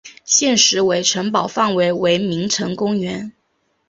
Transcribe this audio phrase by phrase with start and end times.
[0.25, 3.31] 现时为城堡范围为名城公园。